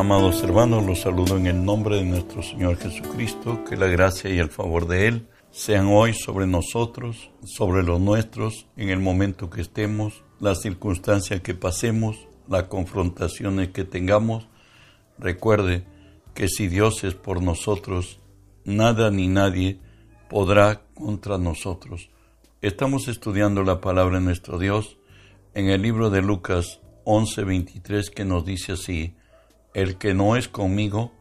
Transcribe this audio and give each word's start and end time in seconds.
Amados 0.00 0.42
hermanos, 0.42 0.86
los 0.86 1.00
saludo 1.00 1.36
en 1.36 1.46
el 1.46 1.62
nombre 1.62 1.96
de 1.96 2.04
nuestro 2.04 2.42
Señor 2.42 2.78
Jesucristo, 2.78 3.62
que 3.68 3.76
la 3.76 3.86
gracia 3.86 4.30
y 4.30 4.38
el 4.38 4.48
favor 4.48 4.88
de 4.88 5.08
Él 5.08 5.28
sean 5.50 5.88
hoy 5.88 6.14
sobre 6.14 6.46
nosotros, 6.46 7.30
sobre 7.44 7.82
los 7.82 8.00
nuestros, 8.00 8.66
en 8.78 8.88
el 8.88 8.98
momento 8.98 9.50
que 9.50 9.60
estemos, 9.60 10.24
las 10.40 10.62
circunstancias 10.62 11.42
que 11.42 11.52
pasemos, 11.52 12.16
las 12.48 12.62
confrontaciones 12.62 13.72
que 13.72 13.84
tengamos. 13.84 14.48
Recuerde 15.18 15.84
que 16.32 16.48
si 16.48 16.66
Dios 16.68 17.04
es 17.04 17.12
por 17.12 17.42
nosotros, 17.42 18.20
nada 18.64 19.10
ni 19.10 19.28
nadie 19.28 19.80
podrá 20.30 20.80
contra 20.94 21.36
nosotros. 21.36 22.08
Estamos 22.62 23.06
estudiando 23.06 23.64
la 23.64 23.82
palabra 23.82 24.18
de 24.18 24.24
nuestro 24.24 24.58
Dios 24.58 24.96
en 25.52 25.68
el 25.68 25.82
libro 25.82 26.08
de 26.08 26.22
Lucas 26.22 26.80
11:23 27.04 28.08
que 28.08 28.24
nos 28.24 28.46
dice 28.46 28.72
así, 28.72 29.14
el 29.74 29.96
que 29.96 30.14
no 30.14 30.36
es 30.36 30.48
conmigo, 30.48 31.12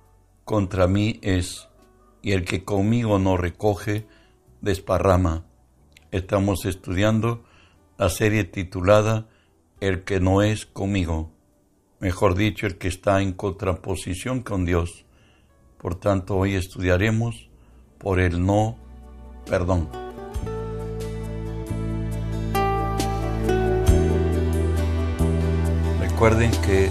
contra 0.43 0.87
mí 0.87 1.19
es, 1.21 1.67
y 2.21 2.31
el 2.31 2.45
que 2.45 2.63
conmigo 2.63 3.19
no 3.19 3.37
recoge, 3.37 4.07
desparrama. 4.61 5.45
Estamos 6.11 6.65
estudiando 6.65 7.43
la 7.97 8.09
serie 8.09 8.43
titulada 8.43 9.27
El 9.79 10.03
que 10.03 10.19
no 10.19 10.41
es 10.41 10.65
conmigo, 10.65 11.31
mejor 11.99 12.35
dicho, 12.35 12.65
el 12.65 12.77
que 12.77 12.87
está 12.87 13.21
en 13.21 13.33
contraposición 13.33 14.41
con 14.41 14.65
Dios. 14.65 15.05
Por 15.77 15.95
tanto, 15.95 16.35
hoy 16.35 16.55
estudiaremos 16.55 17.49
por 17.97 18.19
el 18.19 18.45
no 18.45 18.77
perdón. 19.49 19.89
Recuerden 25.99 26.51
que 26.61 26.89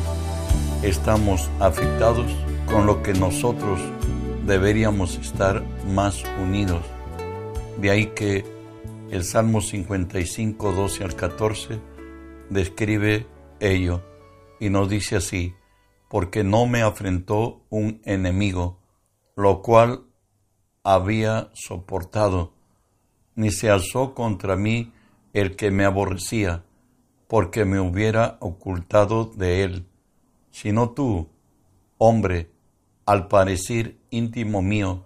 estamos 0.82 1.50
afectados 1.58 2.30
con 2.66 2.86
lo 2.86 3.02
que 3.02 3.12
nosotros 3.12 3.80
deberíamos 4.46 5.16
estar 5.16 5.64
más 5.86 6.22
unidos. 6.40 6.84
De 7.78 7.90
ahí 7.90 8.06
que 8.14 8.44
el 9.10 9.24
Salmo 9.24 9.60
55, 9.60 10.72
12 10.72 11.04
al 11.04 11.16
14 11.16 11.80
describe 12.50 13.26
ello 13.58 14.02
y 14.60 14.70
nos 14.70 14.88
dice 14.88 15.16
así, 15.16 15.54
porque 16.08 16.44
no 16.44 16.66
me 16.66 16.82
afrentó 16.82 17.64
un 17.70 18.00
enemigo, 18.04 18.78
lo 19.34 19.62
cual 19.62 20.04
había 20.84 21.50
soportado, 21.54 22.54
ni 23.34 23.50
se 23.50 23.68
alzó 23.68 24.14
contra 24.14 24.56
mí 24.56 24.92
el 25.32 25.56
que 25.56 25.70
me 25.70 25.84
aborrecía, 25.84 26.64
porque 27.26 27.64
me 27.64 27.80
hubiera 27.80 28.36
ocultado 28.40 29.24
de 29.24 29.64
él 29.64 29.88
sino 30.60 30.90
tú, 30.90 31.28
hombre, 31.98 32.50
al 33.06 33.28
parecer 33.28 33.96
íntimo 34.10 34.60
mío, 34.60 35.04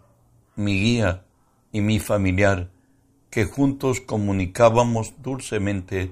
mi 0.56 0.81
guía 0.81 1.27
y 1.72 1.83
mi 1.83 1.98
familiar, 1.98 2.70
que 3.28 3.44
juntos 3.44 4.00
comunicábamos 4.00 5.12
dulcemente 5.19 6.11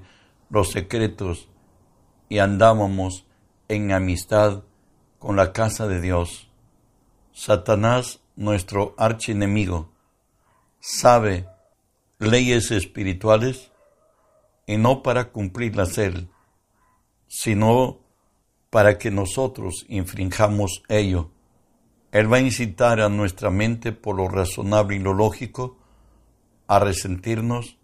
los 0.50 0.72
secretos 0.72 1.48
y 2.28 2.38
andábamos 2.38 3.24
en 3.68 3.92
amistad 3.92 4.64
con 5.18 5.36
la 5.36 5.54
casa 5.54 5.88
de 5.88 6.02
Dios. 6.02 6.50
Satanás, 7.32 8.20
nuestro 8.36 8.94
archienemigo, 8.98 9.90
sabe 10.80 11.48
leyes 12.18 12.70
espirituales 12.72 13.72
y 14.66 14.76
no 14.76 15.02
para 15.02 15.32
cumplirlas 15.32 15.96
él, 15.96 16.28
sino 17.26 17.99
para 18.70 18.98
que 18.98 19.10
nosotros 19.10 19.84
infringamos 19.88 20.82
ello. 20.88 21.30
Él 22.12 22.32
va 22.32 22.38
a 22.38 22.40
incitar 22.40 23.00
a 23.00 23.08
nuestra 23.08 23.50
mente 23.50 23.92
por 23.92 24.16
lo 24.16 24.28
razonable 24.28 24.96
y 24.96 25.00
lo 25.00 25.12
lógico 25.12 25.76
a 26.68 26.78
resentirnos, 26.78 27.76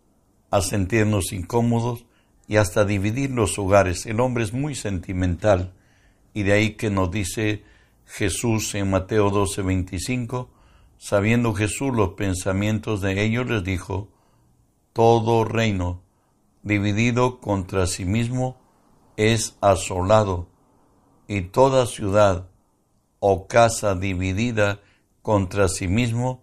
a 0.51 0.61
sentirnos 0.61 1.33
incómodos 1.33 2.07
y 2.47 2.57
hasta 2.57 2.85
dividir 2.85 3.33
los 3.33 3.59
hogares. 3.59 4.07
El 4.07 4.21
hombre 4.21 4.45
es 4.45 4.53
muy 4.53 4.77
sentimental 4.77 5.75
y 6.33 6.45
de 6.45 6.53
ahí 6.53 6.71
que 6.75 6.91
nos 6.91 7.11
dice 7.11 7.65
Jesús 8.07 8.75
en 8.77 8.91
Mateo 8.91 9.31
12, 9.31 9.63
25, 9.63 10.51
sabiendo 10.99 11.53
Jesús 11.53 11.93
los 11.93 12.11
pensamientos 12.11 13.01
de 13.01 13.25
ellos, 13.25 13.49
les 13.49 13.65
dijo, 13.65 14.09
todo 14.93 15.45
reino 15.45 16.01
dividido 16.63 17.41
contra 17.41 17.87
sí 17.87 18.05
mismo 18.05 18.57
es 19.17 19.57
asolado 19.61 20.49
y 21.29 21.43
toda 21.43 21.87
ciudad 21.87 22.49
o 23.19 23.47
casa 23.47 23.95
dividida 23.95 24.81
contra 25.23 25.69
sí 25.69 25.89
mismo 25.89 26.43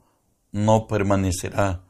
no 0.52 0.88
permanecerá. 0.88 1.84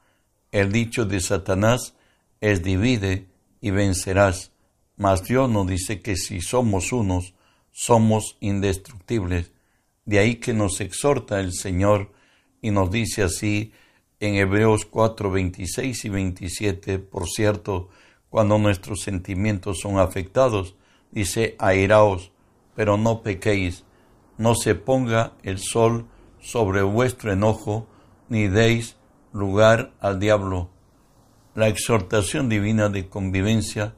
El 0.52 0.72
dicho 0.72 1.06
de 1.06 1.20
Satanás 1.20 1.96
es 2.42 2.62
divide 2.64 3.28
y 3.62 3.72
vencerás. 3.72 4.52
Mas 4.96 5.24
Dios 5.24 5.50
nos 5.50 5.66
dice 5.68 6.02
que 6.02 6.16
si 6.16 6.42
somos 6.42 6.92
unos, 6.92 7.34
somos 7.72 8.38
indestructibles. 8.40 9.52
De 10.06 10.20
ahí 10.20 10.36
que 10.36 10.54
nos 10.54 10.82
exhorta 10.82 11.40
el 11.40 11.54
Señor 11.54 12.12
y 12.62 12.72
nos 12.72 12.92
dice 12.92 13.24
así 13.24 13.72
en 14.20 14.36
Hebreos 14.36 14.86
4, 14.86 15.32
26 15.32 16.06
y 16.06 16.10
27, 16.10 17.00
por 17.00 17.28
cierto, 17.28 17.90
cuando 18.30 18.58
nuestros 18.58 19.02
sentimientos 19.02 19.80
son 19.82 20.00
afectados, 20.00 20.76
dice, 21.12 21.56
airaos, 21.60 22.33
pero 22.76 22.98
no 22.98 23.22
pequéis, 23.22 23.86
no 24.38 24.56
se 24.56 24.76
ponga 24.76 25.34
el 25.44 25.60
sol 25.60 26.08
sobre 26.40 26.82
vuestro 26.82 27.32
enojo, 27.32 27.88
ni 28.30 28.48
deis 28.48 28.98
lugar 29.32 29.94
al 30.00 30.20
diablo. 30.20 30.70
La 31.56 31.68
exhortación 31.68 32.50
divina 32.50 32.90
de 32.90 33.08
convivencia 33.10 33.96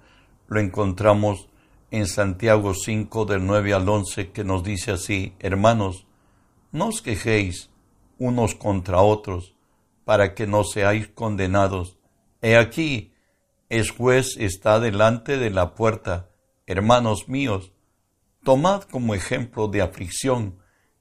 lo 0.48 0.60
encontramos 0.60 1.48
en 1.92 2.08
Santiago 2.08 2.74
5 2.74 3.26
del 3.26 3.46
9 3.46 3.74
al 3.74 3.88
11 3.88 4.32
que 4.32 4.44
nos 4.44 4.64
dice 4.64 4.92
así, 4.92 5.34
hermanos, 5.40 6.06
no 6.72 6.88
os 6.88 7.02
quejéis 7.02 7.70
unos 8.18 8.56
contra 8.56 9.02
otros 9.02 9.56
para 10.04 10.36
que 10.36 10.48
no 10.48 10.64
seáis 10.64 11.08
condenados. 11.08 11.98
He 12.42 12.58
aquí, 12.58 13.14
el 13.70 13.90
juez 13.90 14.36
está 14.38 14.80
delante 14.80 15.38
de 15.38 15.50
la 15.50 15.74
puerta. 15.74 16.30
Hermanos 16.68 17.28
míos, 17.28 17.72
Tomad 18.46 18.84
como 18.84 19.16
ejemplo 19.16 19.68
de 19.68 19.82
aflicción 19.82 20.60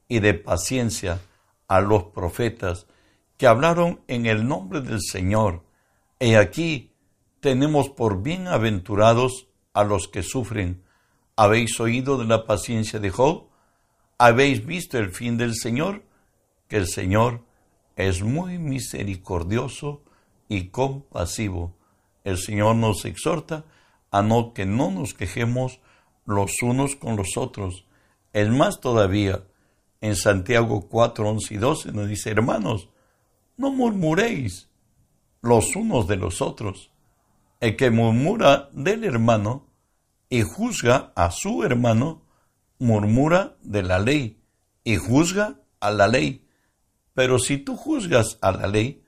y 0.08 0.20
de 0.20 0.32
paciencia 0.32 1.20
a 1.68 1.82
los 1.82 2.04
profetas 2.04 2.86
que 3.36 3.46
hablaron 3.46 4.00
en 4.08 4.24
el 4.24 4.48
nombre 4.48 4.80
del 4.80 5.00
Señor. 5.02 5.62
He 6.18 6.38
aquí 6.38 6.94
tenemos 7.40 7.90
por 7.90 8.22
bienaventurados 8.22 9.48
a 9.74 9.84
los 9.84 10.08
que 10.08 10.22
sufren. 10.22 10.84
¿Habéis 11.36 11.78
oído 11.80 12.16
de 12.16 12.24
la 12.24 12.46
paciencia 12.46 12.98
de 12.98 13.10
Job? 13.10 13.50
¿Habéis 14.16 14.64
visto 14.64 14.96
el 14.96 15.10
fin 15.10 15.36
del 15.36 15.54
Señor? 15.54 16.02
Que 16.66 16.78
el 16.78 16.88
Señor 16.88 17.44
es 17.94 18.22
muy 18.22 18.56
misericordioso 18.56 20.02
y 20.48 20.68
compasivo. 20.68 21.76
El 22.24 22.38
Señor 22.38 22.76
nos 22.76 23.04
exhorta 23.04 23.66
a 24.10 24.22
no 24.22 24.54
que 24.54 24.64
no 24.64 24.90
nos 24.90 25.12
quejemos 25.12 25.80
los 26.26 26.62
unos 26.62 26.96
con 26.96 27.16
los 27.16 27.36
otros. 27.36 27.84
Es 28.32 28.48
más 28.48 28.80
todavía, 28.80 29.44
en 30.00 30.16
Santiago 30.16 30.88
4, 30.88 31.28
11 31.28 31.54
y 31.54 31.56
12 31.56 31.92
nos 31.92 32.08
dice, 32.08 32.30
hermanos, 32.30 32.88
no 33.56 33.70
murmuréis 33.70 34.68
los 35.40 35.76
unos 35.76 36.06
de 36.08 36.16
los 36.16 36.42
otros. 36.42 36.90
El 37.60 37.76
que 37.76 37.90
murmura 37.90 38.68
del 38.72 39.04
hermano 39.04 39.66
y 40.28 40.42
juzga 40.42 41.12
a 41.14 41.30
su 41.30 41.62
hermano, 41.62 42.22
murmura 42.78 43.56
de 43.62 43.82
la 43.82 43.98
ley 43.98 44.38
y 44.82 44.96
juzga 44.96 45.60
a 45.80 45.90
la 45.90 46.08
ley. 46.08 46.46
Pero 47.14 47.38
si 47.38 47.58
tú 47.58 47.76
juzgas 47.76 48.38
a 48.40 48.52
la 48.52 48.66
ley, 48.66 49.02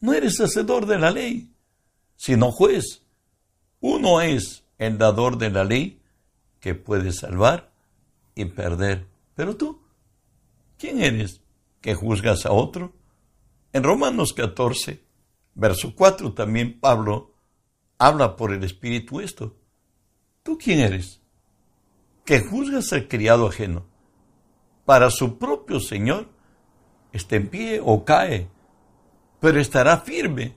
no 0.00 0.12
eres 0.12 0.40
hacedor 0.40 0.86
de 0.86 0.98
la 0.98 1.10
ley, 1.10 1.50
sino 2.16 2.52
juez. 2.52 3.02
Uno 3.80 4.20
es 4.20 4.61
el 4.86 4.98
dador 4.98 5.38
de 5.38 5.50
la 5.50 5.64
ley 5.64 6.00
que 6.60 6.74
puede 6.74 7.12
salvar 7.12 7.72
y 8.34 8.46
perder. 8.46 9.06
Pero 9.34 9.56
tú, 9.56 9.80
¿quién 10.78 11.00
eres 11.00 11.40
que 11.80 11.94
juzgas 11.94 12.46
a 12.46 12.52
otro? 12.52 12.92
En 13.72 13.84
Romanos 13.84 14.32
14, 14.32 15.02
verso 15.54 15.94
4 15.94 16.32
también 16.34 16.78
Pablo 16.78 17.34
habla 17.98 18.36
por 18.36 18.52
el 18.52 18.64
Espíritu 18.64 19.20
esto. 19.20 19.56
¿Tú 20.42 20.58
quién 20.58 20.80
eres? 20.80 21.20
Que 22.24 22.40
juzgas 22.40 22.92
al 22.92 23.08
criado 23.08 23.46
ajeno. 23.46 23.86
Para 24.84 25.10
su 25.10 25.38
propio 25.38 25.78
Señor, 25.78 26.28
esté 27.12 27.36
en 27.36 27.48
pie 27.48 27.80
o 27.82 28.04
cae, 28.04 28.48
pero 29.40 29.60
estará 29.60 29.98
firme, 29.98 30.56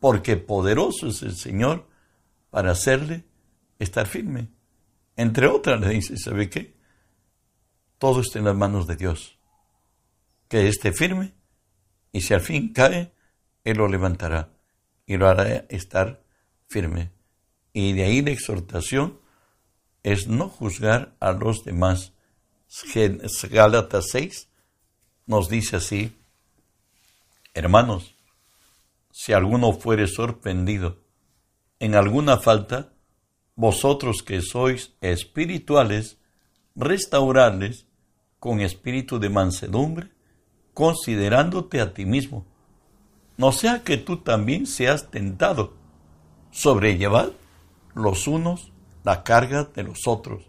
porque 0.00 0.36
poderoso 0.36 1.08
es 1.08 1.22
el 1.22 1.36
Señor 1.36 1.86
para 2.50 2.70
hacerle 2.70 3.27
estar 3.78 4.06
firme. 4.06 4.48
Entre 5.16 5.46
otras 5.46 5.80
le 5.80 5.88
dice, 5.90 6.16
¿sabe 6.16 6.48
qué? 6.48 6.78
todo 7.98 8.20
está 8.20 8.38
en 8.38 8.46
las 8.46 8.56
manos 8.56 8.86
de 8.86 8.96
Dios. 8.96 9.38
Que 10.48 10.68
esté 10.68 10.92
firme 10.92 11.34
y 12.12 12.22
si 12.22 12.32
al 12.32 12.40
fin 12.40 12.72
cae, 12.72 13.12
Él 13.64 13.78
lo 13.78 13.88
levantará 13.88 14.50
y 15.04 15.16
lo 15.16 15.28
hará 15.28 15.66
estar 15.68 16.22
firme. 16.68 17.10
Y 17.72 17.92
de 17.92 18.04
ahí 18.04 18.22
la 18.22 18.30
exhortación 18.30 19.20
es 20.02 20.26
no 20.26 20.48
juzgar 20.48 21.14
a 21.20 21.32
los 21.32 21.64
demás. 21.64 22.12
Gálatas 23.50 24.06
6 24.10 24.48
nos 25.26 25.48
dice 25.48 25.76
así, 25.76 26.16
hermanos, 27.52 28.14
si 29.10 29.32
alguno 29.32 29.72
fuere 29.72 30.06
sorprendido 30.06 31.02
en 31.78 31.94
alguna 31.94 32.38
falta, 32.38 32.92
vosotros 33.58 34.22
que 34.22 34.40
sois 34.40 34.94
espirituales, 35.00 36.16
restaurarles 36.76 37.88
con 38.38 38.60
espíritu 38.60 39.18
de 39.18 39.30
mansedumbre, 39.30 40.12
considerándote 40.74 41.80
a 41.80 41.92
ti 41.92 42.06
mismo. 42.06 42.46
No 43.36 43.50
sea 43.50 43.82
que 43.82 43.96
tú 43.96 44.18
también 44.18 44.64
seas 44.64 45.10
tentado. 45.10 45.74
Sobrellevad 46.52 47.32
los 47.94 48.28
unos 48.28 48.72
la 49.02 49.24
carga 49.24 49.64
de 49.64 49.82
los 49.82 50.06
otros 50.06 50.44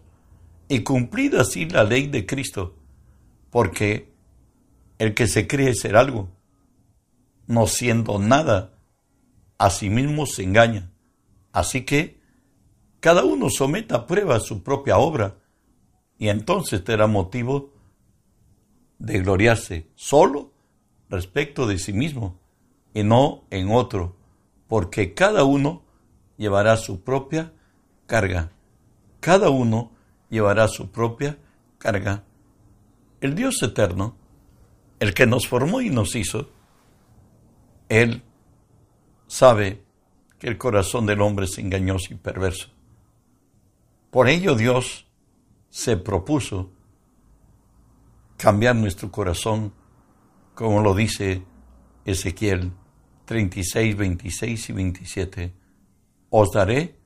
y 0.68 0.84
cumplid 0.84 1.34
así 1.34 1.64
la 1.64 1.82
ley 1.82 2.06
de 2.06 2.26
Cristo, 2.26 2.76
porque 3.50 4.12
el 4.98 5.14
que 5.14 5.26
se 5.26 5.48
cree 5.48 5.74
ser 5.74 5.96
algo, 5.96 6.30
no 7.48 7.66
siendo 7.66 8.20
nada, 8.20 8.78
a 9.58 9.68
sí 9.70 9.90
mismo 9.90 10.26
se 10.26 10.44
engaña. 10.44 10.92
Así 11.50 11.84
que 11.84 12.19
cada 13.00 13.24
uno 13.24 13.48
someta 13.50 13.96
a 13.96 14.06
prueba 14.06 14.38
su 14.40 14.62
propia 14.62 14.98
obra 14.98 15.36
y 16.18 16.28
entonces 16.28 16.84
tendrá 16.84 17.06
motivo 17.06 17.72
de 18.98 19.20
gloriarse 19.20 19.88
solo 19.94 20.52
respecto 21.08 21.66
de 21.66 21.78
sí 21.78 21.94
mismo 21.94 22.38
y 22.92 23.02
no 23.02 23.44
en 23.50 23.70
otro, 23.70 24.16
porque 24.68 25.14
cada 25.14 25.44
uno 25.44 25.82
llevará 26.36 26.76
su 26.76 27.02
propia 27.02 27.52
carga. 28.06 28.52
Cada 29.20 29.50
uno 29.50 29.92
llevará 30.28 30.68
su 30.68 30.90
propia 30.90 31.38
carga. 31.78 32.24
El 33.20 33.34
Dios 33.34 33.62
eterno, 33.62 34.16
el 34.98 35.14
que 35.14 35.26
nos 35.26 35.46
formó 35.46 35.80
y 35.80 35.90
nos 35.90 36.14
hizo, 36.14 36.50
Él 37.88 38.22
sabe 39.26 39.82
que 40.38 40.48
el 40.48 40.58
corazón 40.58 41.06
del 41.06 41.20
hombre 41.20 41.46
es 41.46 41.58
engañoso 41.58 42.12
y 42.12 42.16
perverso. 42.16 42.68
Por 44.10 44.28
ello 44.28 44.56
Dios 44.56 45.06
se 45.68 45.96
propuso 45.96 46.72
cambiar 48.36 48.74
nuestro 48.74 49.12
corazón, 49.12 49.72
como 50.54 50.82
lo 50.82 50.94
dice 50.94 51.44
Ezequiel 52.04 52.72
36, 53.26 53.96
26 53.96 54.68
y 54.68 54.72
27. 54.72 55.54
Os 56.30 56.50
daré 56.50 56.98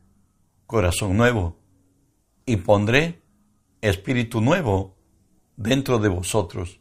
corazón 0.66 1.16
nuevo 1.16 1.58
y 2.46 2.56
pondré 2.56 3.22
espíritu 3.82 4.40
nuevo 4.40 4.96
dentro 5.56 5.98
de 5.98 6.08
vosotros 6.08 6.80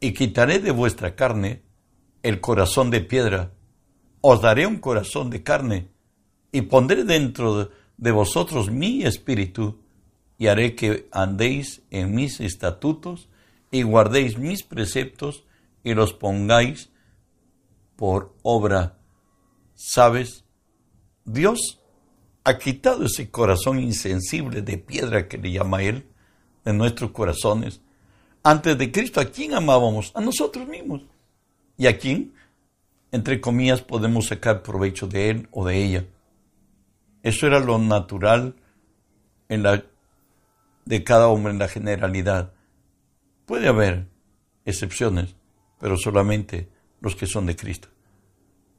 y 0.00 0.14
quitaré 0.14 0.58
de 0.58 0.72
vuestra 0.72 1.14
carne 1.14 1.62
el 2.24 2.40
corazón 2.40 2.90
de 2.90 3.02
piedra. 3.02 3.52
Os 4.20 4.42
daré 4.42 4.66
un 4.66 4.78
corazón 4.78 5.30
de 5.30 5.44
carne 5.44 5.90
y 6.50 6.62
pondré 6.62 7.04
dentro 7.04 7.56
de 7.56 7.83
vosotros 7.98 8.70
mi 8.70 9.04
espíritu 9.04 9.78
y 10.38 10.48
haré 10.48 10.74
que 10.74 11.08
andéis 11.12 11.82
en 11.90 12.14
mis 12.14 12.40
estatutos 12.40 13.28
y 13.70 13.82
guardéis 13.82 14.38
mis 14.38 14.62
preceptos 14.62 15.44
y 15.82 15.94
los 15.94 16.12
pongáis 16.12 16.90
por 17.96 18.34
obra. 18.42 18.98
¿Sabes? 19.74 20.44
Dios 21.24 21.80
ha 22.44 22.58
quitado 22.58 23.06
ese 23.06 23.30
corazón 23.30 23.80
insensible 23.80 24.62
de 24.62 24.78
piedra 24.78 25.28
que 25.28 25.38
le 25.38 25.52
llama 25.52 25.82
Él 25.82 26.06
de 26.64 26.72
nuestros 26.72 27.10
corazones. 27.10 27.80
Antes 28.42 28.76
de 28.76 28.92
Cristo, 28.92 29.20
¿a 29.20 29.24
quién 29.24 29.54
amábamos? 29.54 30.12
A 30.14 30.20
nosotros 30.20 30.68
mismos. 30.68 31.02
¿Y 31.76 31.86
a 31.86 31.98
quién? 31.98 32.34
Entre 33.10 33.40
comillas, 33.40 33.80
podemos 33.80 34.26
sacar 34.26 34.62
provecho 34.62 35.06
de 35.06 35.30
Él 35.30 35.48
o 35.50 35.64
de 35.64 35.82
ella. 35.82 36.06
Eso 37.24 37.48
era 37.48 37.58
lo 37.58 37.78
natural 37.78 38.54
en 39.48 39.64
la, 39.64 39.82
de 40.84 41.02
cada 41.02 41.26
hombre 41.26 41.52
en 41.52 41.58
la 41.58 41.66
generalidad. 41.66 42.52
Puede 43.46 43.66
haber 43.66 44.06
excepciones, 44.64 45.34
pero 45.80 45.96
solamente 45.96 46.68
los 47.00 47.16
que 47.16 47.26
son 47.26 47.46
de 47.46 47.56
Cristo. 47.56 47.88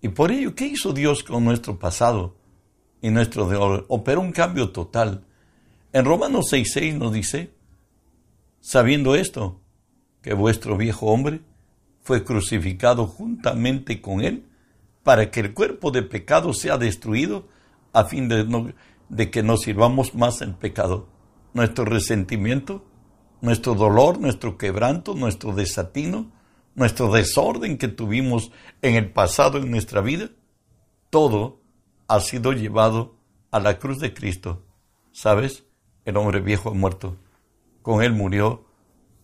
Y 0.02 0.08
por 0.08 0.32
ello, 0.32 0.56
¿qué 0.56 0.68
hizo 0.68 0.94
Dios 0.94 1.24
con 1.24 1.44
nuestro 1.44 1.78
pasado 1.78 2.36
y 3.06 3.12
nuestro 3.12 3.48
de 3.48 3.84
Operó 3.88 4.20
un 4.20 4.32
cambio 4.32 4.72
total. 4.72 5.24
En 5.94 6.06
Romanos 6.06 6.48
6.6 6.52 6.98
nos 6.98 7.14
dice, 7.14 7.52
sabiendo 8.62 9.14
esto, 9.14 9.62
que 10.24 10.34
vuestro 10.34 10.76
viejo 10.76 11.06
hombre 11.06 11.42
fue 12.02 12.24
crucificado 12.24 13.06
juntamente 13.06 14.02
con 14.02 14.22
él, 14.22 14.46
para 15.04 15.30
que 15.30 15.42
el 15.42 15.54
cuerpo 15.54 15.92
de 15.92 16.02
pecado 16.02 16.52
sea 16.52 16.80
destruido, 16.80 17.48
a 17.96 18.06
fin 18.06 18.28
de, 18.30 19.32
que 19.32 19.44
no 19.44 19.58
sirvamos 19.58 20.14
más 20.14 20.42
en 20.42 20.54
pecado. 20.54 21.08
Nuestro 21.54 21.86
resentimiento 21.86 22.84
nuestro 23.42 23.76
dolor, 23.76 24.20
nuestro 24.20 24.58
quebranto, 24.58 25.14
nuestro 25.14 25.54
desatino, 25.54 26.32
nuestro 26.74 27.12
desorden 27.12 27.78
que 27.78 27.88
tuvimos 27.88 28.52
en 28.82 28.96
el 28.96 29.12
pasado 29.12 29.60
en 29.60 29.70
nuestra 29.70 30.02
vida, 30.02 30.30
todo 31.10 31.62
ha 32.08 32.20
sido 32.20 32.54
llevado 32.54 33.16
a 33.52 33.60
la 33.60 33.78
cruz 33.80 34.00
de 34.00 34.14
Cristo. 34.14 34.64
¿Sabes? 35.12 35.64
El 36.04 36.18
hombre 36.18 36.42
viejo 36.42 36.70
ha 36.70 36.74
muerto. 36.74 37.16
Con 37.82 38.02
él 38.02 38.12
murió 38.14 38.66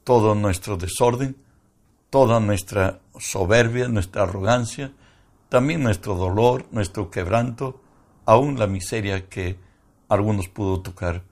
todo 0.03 0.35
nuestro 0.35 0.77
desorden, 0.77 1.35
toda 2.09 2.39
nuestra 2.39 3.01
soberbia, 3.19 3.87
nuestra 3.87 4.23
arrogancia, 4.23 4.93
también 5.49 5.83
nuestro 5.83 6.15
dolor, 6.15 6.65
nuestro 6.71 7.09
quebranto, 7.09 7.81
aún 8.25 8.59
la 8.59 8.67
miseria 8.67 9.27
que 9.27 9.57
algunos 10.07 10.47
pudo 10.47 10.81
tocar. 10.81 11.23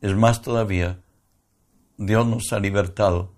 Es 0.00 0.14
más 0.14 0.42
todavía, 0.42 1.00
Dios 1.96 2.26
nos 2.26 2.52
ha 2.52 2.60
libertado 2.60 3.32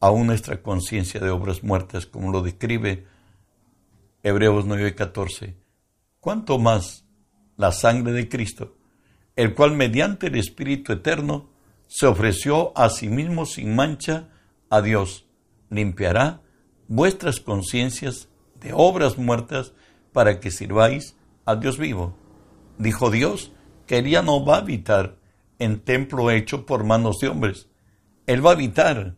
aún 0.00 0.26
nuestra 0.26 0.62
conciencia 0.62 1.20
de 1.20 1.30
obras 1.30 1.62
muertas, 1.62 2.06
como 2.06 2.32
lo 2.32 2.42
describe 2.42 3.06
Hebreos 4.22 4.66
9:14. 4.66 5.56
¿Cuánto 6.20 6.58
más 6.58 7.04
la 7.56 7.72
sangre 7.72 8.12
de 8.12 8.28
Cristo, 8.28 8.76
el 9.36 9.54
cual 9.54 9.72
mediante 9.72 10.26
el 10.26 10.36
Espíritu 10.36 10.92
Eterno 10.92 11.50
se 11.86 12.06
ofreció 12.06 12.76
a 12.76 12.88
sí 12.88 13.08
mismo 13.08 13.46
sin 13.46 13.74
mancha 13.74 14.28
a 14.68 14.80
Dios, 14.80 15.26
limpiará 15.68 16.42
vuestras 16.88 17.40
conciencias 17.40 18.28
de 18.60 18.72
obras 18.74 19.18
muertas 19.18 19.72
para 20.12 20.40
que 20.40 20.50
sirváis 20.50 21.16
a 21.44 21.56
Dios 21.56 21.78
vivo? 21.78 22.14
Dijo 22.78 23.10
Dios 23.10 23.52
que 23.86 23.98
ella 23.98 24.22
no 24.22 24.44
va 24.44 24.56
a 24.56 24.60
habitar 24.60 25.16
en 25.58 25.80
templo 25.80 26.30
hecho 26.30 26.66
por 26.66 26.84
manos 26.84 27.18
de 27.20 27.28
hombres. 27.28 27.68
Él 28.26 28.44
va 28.44 28.50
a 28.50 28.54
habitar 28.54 29.16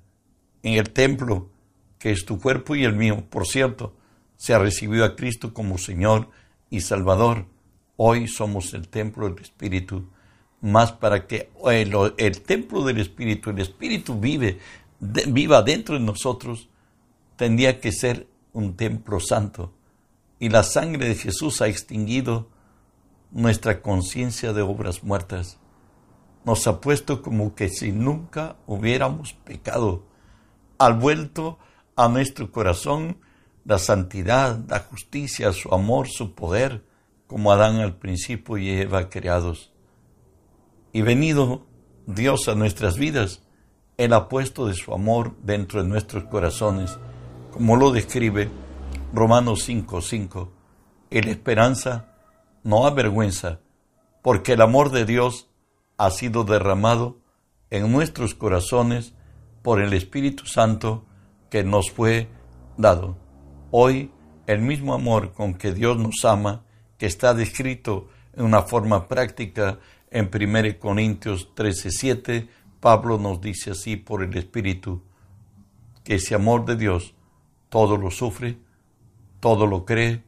en 0.62 0.74
el 0.74 0.90
templo 0.90 1.50
que 1.98 2.10
es 2.10 2.24
tu 2.24 2.40
cuerpo 2.40 2.74
y 2.74 2.84
el 2.84 2.94
mío. 2.94 3.24
Por 3.30 3.46
cierto, 3.46 3.94
se 4.36 4.54
ha 4.54 4.58
recibido 4.58 5.04
a 5.04 5.14
Cristo 5.14 5.54
como 5.54 5.78
Señor 5.78 6.28
y 6.68 6.80
Salvador. 6.80 7.46
Hoy 7.96 8.26
somos 8.26 8.74
el 8.74 8.88
templo 8.88 9.28
del 9.28 9.40
Espíritu. 9.40 10.08
Más 10.60 10.90
para 10.92 11.26
que 11.26 11.50
el, 11.66 11.94
el 12.16 12.42
templo 12.42 12.84
del 12.84 12.98
Espíritu, 12.98 13.50
el 13.50 13.60
Espíritu 13.60 14.18
vive, 14.18 14.58
viva 15.00 15.62
dentro 15.62 15.94
de 15.94 16.00
nosotros, 16.04 16.68
tendría 17.36 17.80
que 17.80 17.92
ser 17.92 18.26
un 18.52 18.74
templo 18.74 19.20
santo. 19.20 19.72
Y 20.42 20.48
la 20.48 20.64
sangre 20.64 21.06
de 21.06 21.14
Jesús 21.14 21.62
ha 21.62 21.68
extinguido 21.68 22.48
nuestra 23.30 23.80
conciencia 23.80 24.52
de 24.52 24.62
obras 24.62 25.04
muertas 25.04 25.60
nos 26.44 26.66
ha 26.66 26.80
puesto 26.80 27.22
como 27.22 27.54
que 27.54 27.68
si 27.68 27.92
nunca 27.92 28.56
hubiéramos 28.66 29.34
pecado. 29.34 30.04
Ha 30.78 30.90
vuelto 30.90 31.60
a 31.94 32.08
nuestro 32.08 32.50
corazón 32.50 33.18
la 33.64 33.78
santidad, 33.78 34.58
la 34.68 34.80
justicia, 34.80 35.52
su 35.52 35.72
amor, 35.72 36.08
su 36.08 36.34
poder, 36.34 36.84
como 37.28 37.52
Adán 37.52 37.76
al 37.76 37.96
principio 37.96 38.58
y 38.58 38.68
Eva 38.68 39.10
creados. 39.10 39.72
Y 40.92 41.02
venido 41.02 41.68
Dios 42.08 42.48
a 42.48 42.56
nuestras 42.56 42.98
vidas, 42.98 43.42
Él 43.96 44.12
ha 44.12 44.28
puesto 44.28 44.66
de 44.66 44.74
su 44.74 44.92
amor 44.92 45.36
dentro 45.44 45.80
de 45.80 45.88
nuestros 45.88 46.24
corazones, 46.24 46.98
como 47.52 47.76
lo 47.76 47.92
describe 47.92 48.50
Romanos 49.14 49.68
5:5. 49.68 50.00
5. 50.00 50.52
la 51.10 51.30
esperanza 51.30 52.14
no 52.64 52.86
avergüenza, 52.86 53.60
porque 54.22 54.54
el 54.54 54.62
amor 54.62 54.90
de 54.90 55.04
Dios 55.04 55.50
ha 55.98 56.10
sido 56.10 56.44
derramado 56.44 57.20
en 57.68 57.92
nuestros 57.92 58.34
corazones 58.34 59.12
por 59.60 59.82
el 59.82 59.92
Espíritu 59.92 60.46
Santo 60.46 61.04
que 61.50 61.62
nos 61.62 61.90
fue 61.90 62.28
dado. 62.78 63.18
Hoy 63.70 64.10
el 64.46 64.62
mismo 64.62 64.94
amor 64.94 65.32
con 65.32 65.54
que 65.54 65.74
Dios 65.74 65.98
nos 65.98 66.24
ama, 66.24 66.64
que 66.96 67.04
está 67.04 67.34
descrito 67.34 68.08
en 68.32 68.46
una 68.46 68.62
forma 68.62 69.08
práctica 69.08 69.78
en 70.10 70.30
1 70.30 70.78
Corintios 70.78 71.54
13:7, 71.54 72.48
Pablo 72.80 73.18
nos 73.18 73.42
dice 73.42 73.72
así 73.72 73.96
por 73.96 74.22
el 74.22 74.34
Espíritu, 74.38 75.02
que 76.02 76.14
ese 76.14 76.34
amor 76.34 76.64
de 76.64 76.76
Dios 76.76 77.14
todo 77.68 77.98
lo 77.98 78.10
sufre, 78.10 78.58
todo 79.42 79.66
lo 79.66 79.84
cree, 79.84 80.22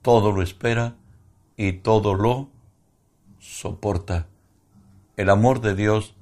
todo 0.00 0.32
lo 0.32 0.40
espera 0.40 0.96
y 1.58 1.74
todo 1.74 2.14
lo 2.14 2.48
soporta. 3.38 4.28
El 5.18 5.28
amor 5.28 5.60
de 5.60 5.74
Dios 5.74 6.14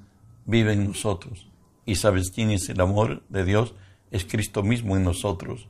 vive 0.45 0.73
en 0.73 0.89
nosotros. 0.89 1.47
¿Y 1.87 1.95
sabes 1.95 2.33
quién 2.33 2.51
es 2.51 2.69
el 2.71 2.81
amor 2.81 3.23
de 3.29 3.45
Dios? 3.45 3.77
Es 4.11 4.25
Cristo 4.25 4.65
mismo 4.65 4.97
en 4.97 5.05
nosotros. 5.05 5.69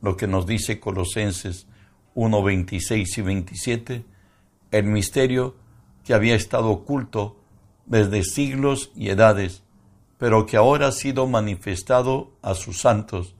Lo 0.00 0.16
que 0.16 0.28
nos 0.28 0.46
dice 0.46 0.78
Colosenses 0.78 1.66
1, 2.14 2.40
26 2.40 3.18
y 3.18 3.22
27, 3.22 4.04
el 4.70 4.84
misterio 4.84 5.56
que 6.04 6.14
había 6.14 6.36
estado 6.36 6.70
oculto 6.70 7.36
desde 7.86 8.22
siglos 8.22 8.92
y 8.94 9.08
edades, 9.08 9.64
pero 10.18 10.46
que 10.46 10.56
ahora 10.56 10.86
ha 10.86 10.92
sido 10.92 11.26
manifestado 11.26 12.30
a 12.42 12.54
sus 12.54 12.78
santos, 12.78 13.34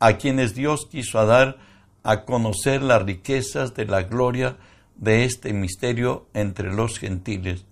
a 0.00 0.14
quienes 0.18 0.56
Dios 0.56 0.88
quiso 0.90 1.24
dar 1.24 1.72
a 2.04 2.24
conocer 2.24 2.82
las 2.82 3.02
riquezas 3.02 3.74
de 3.74 3.86
la 3.86 4.02
gloria 4.02 4.58
de 4.94 5.24
este 5.24 5.52
misterio 5.52 6.28
entre 6.34 6.72
los 6.72 6.98
gentiles, 6.98 7.64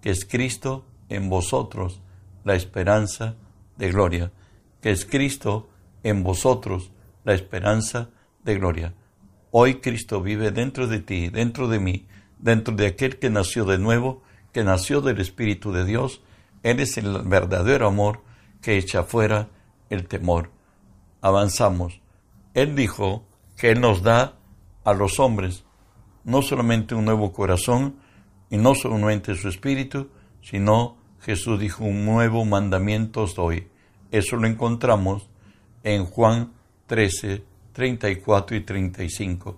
que 0.00 0.10
es 0.10 0.24
Cristo 0.24 0.86
en 1.08 1.28
vosotros, 1.28 2.00
la 2.44 2.54
esperanza 2.54 3.34
de 3.76 3.90
gloria, 3.90 4.32
que 4.80 4.92
es 4.92 5.04
Cristo 5.04 5.68
en 6.04 6.22
vosotros, 6.22 6.92
la 7.24 7.34
esperanza 7.34 8.08
de 8.44 8.54
gloria. 8.54 8.94
Hoy 9.50 9.80
Cristo 9.80 10.22
vive 10.22 10.52
dentro 10.52 10.86
de 10.86 11.00
ti, 11.00 11.28
dentro 11.28 11.66
de 11.66 11.80
mí, 11.80 12.06
dentro 12.38 12.74
de 12.74 12.86
aquel 12.86 13.18
que 13.18 13.30
nació 13.30 13.64
de 13.64 13.78
nuevo, 13.78 14.22
que 14.52 14.62
nació 14.62 15.00
del 15.00 15.20
Espíritu 15.20 15.72
de 15.72 15.84
Dios. 15.84 16.22
Él 16.62 16.78
es 16.78 16.96
el 16.98 17.22
verdadero 17.22 17.88
amor 17.88 18.22
que 18.62 18.78
echa 18.78 19.02
fuera 19.02 19.48
el 19.90 20.06
temor. 20.06 20.50
Avanzamos. 21.20 22.00
Él 22.54 22.76
dijo 22.76 23.25
que 23.56 23.70
Él 23.70 23.80
nos 23.80 24.02
da 24.02 24.36
a 24.84 24.94
los 24.94 25.18
hombres 25.18 25.64
no 26.26 26.42
solamente 26.42 26.94
un 26.94 27.04
nuevo 27.04 27.32
corazón 27.32 27.96
y 28.50 28.56
no 28.56 28.74
solamente 28.74 29.36
su 29.36 29.48
espíritu, 29.48 30.08
sino 30.42 30.96
Jesús 31.20 31.58
dijo 31.58 31.84
un 31.84 32.04
nuevo 32.04 32.44
mandamiento 32.44 33.22
os 33.22 33.34
doy. 33.34 33.68
Eso 34.10 34.36
lo 34.36 34.46
encontramos 34.46 35.28
en 35.84 36.04
Juan 36.04 36.52
13, 36.86 37.44
34 37.72 38.56
y 38.56 38.60
35. 38.60 39.56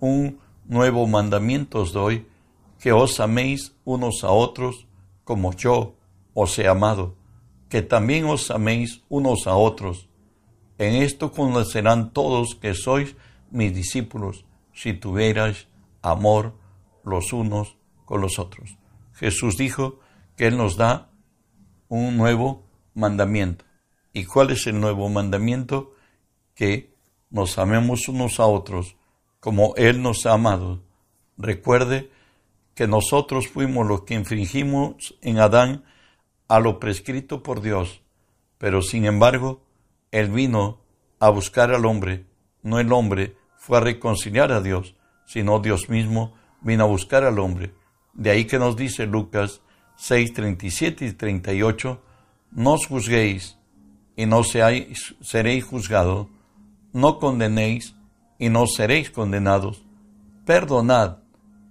Un 0.00 0.40
nuevo 0.66 1.06
mandamiento 1.06 1.80
os 1.80 1.92
doy, 1.92 2.26
que 2.80 2.92
os 2.92 3.20
améis 3.20 3.74
unos 3.84 4.24
a 4.24 4.30
otros 4.30 4.86
como 5.22 5.52
yo 5.52 5.94
os 6.34 6.58
he 6.58 6.66
amado, 6.66 7.14
que 7.68 7.82
también 7.82 8.24
os 8.24 8.50
améis 8.50 9.02
unos 9.08 9.46
a 9.46 9.54
otros. 9.54 10.08
En 10.78 10.94
esto 10.94 11.30
conocerán 11.30 12.12
todos 12.12 12.54
que 12.54 12.74
sois 12.74 13.14
mis 13.50 13.74
discípulos, 13.74 14.44
si 14.72 14.94
tuvierais 14.94 15.68
amor 16.02 16.54
los 17.04 17.32
unos 17.32 17.76
con 18.04 18.20
los 18.20 18.38
otros. 18.38 18.76
Jesús 19.14 19.56
dijo 19.56 20.00
que 20.36 20.46
Él 20.46 20.56
nos 20.56 20.76
da 20.76 21.10
un 21.88 22.16
nuevo 22.16 22.64
mandamiento. 22.94 23.64
¿Y 24.12 24.24
cuál 24.24 24.50
es 24.50 24.66
el 24.66 24.80
nuevo 24.80 25.08
mandamiento? 25.08 25.94
Que 26.54 26.94
nos 27.30 27.58
amemos 27.58 28.08
unos 28.08 28.40
a 28.40 28.46
otros 28.46 28.96
como 29.40 29.74
Él 29.76 30.02
nos 30.02 30.26
ha 30.26 30.34
amado. 30.34 30.82
Recuerde 31.36 32.10
que 32.74 32.86
nosotros 32.86 33.48
fuimos 33.48 33.86
los 33.86 34.02
que 34.02 34.14
infringimos 34.14 35.16
en 35.20 35.38
Adán 35.38 35.84
a 36.48 36.60
lo 36.60 36.78
prescrito 36.80 37.42
por 37.42 37.60
Dios, 37.60 38.02
pero 38.58 38.82
sin 38.82 39.04
embargo, 39.04 39.62
Él 40.10 40.30
vino 40.30 40.80
a 41.20 41.28
buscar 41.30 41.72
al 41.72 41.84
hombre, 41.84 42.26
no 42.62 42.78
el 42.78 42.92
hombre 42.92 43.36
fue 43.68 43.76
a 43.76 43.80
reconciliar 43.82 44.50
a 44.50 44.62
Dios, 44.62 44.94
sino 45.26 45.58
Dios 45.58 45.90
mismo 45.90 46.32
vino 46.62 46.84
a 46.84 46.86
buscar 46.86 47.22
al 47.24 47.38
hombre. 47.38 47.74
De 48.14 48.30
ahí 48.30 48.46
que 48.46 48.58
nos 48.58 48.76
dice 48.76 49.04
Lucas 49.04 49.60
6, 49.96 50.32
37 50.32 51.04
y 51.04 51.12
38, 51.12 52.00
no 52.52 52.72
os 52.72 52.86
juzguéis 52.86 53.58
y 54.16 54.24
no 54.24 54.42
seáis, 54.42 55.14
seréis 55.20 55.66
juzgados, 55.66 56.28
no 56.94 57.18
condenéis 57.18 57.94
y 58.38 58.48
no 58.48 58.66
seréis 58.66 59.10
condenados, 59.10 59.82
perdonad 60.46 61.18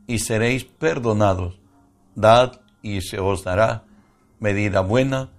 y 0.05 0.19
seréis 0.19 0.65
perdonados, 0.65 1.59
dad 2.13 2.61
y 2.83 3.01
se 3.01 3.19
os 3.19 3.43
dará 3.43 3.85
medida 4.39 4.81
buena, 4.81 5.31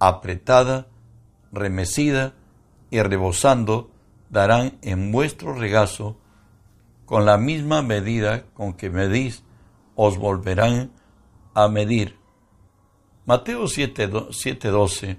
apretada, 0.00 0.88
remecida 1.52 2.34
y 2.90 3.00
rebosando, 3.00 3.92
darán 4.30 4.78
en 4.82 5.12
vuestro 5.12 5.54
regazo 5.54 6.16
con 7.04 7.26
la 7.26 7.36
misma 7.36 7.82
medida 7.82 8.44
con 8.54 8.74
que 8.74 8.88
medís, 8.88 9.42
os 9.96 10.16
volverán 10.16 10.92
a 11.54 11.68
medir. 11.68 12.16
Mateo 13.26 13.64
7:12 13.64 15.18